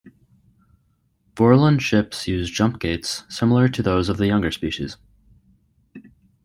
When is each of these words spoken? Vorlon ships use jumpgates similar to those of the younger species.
Vorlon 1.35 1.79
ships 1.79 2.27
use 2.27 2.49
jumpgates 2.49 3.31
similar 3.31 3.69
to 3.69 3.83
those 3.83 4.09
of 4.09 4.17
the 4.17 4.25
younger 4.25 4.49
species. 4.49 4.97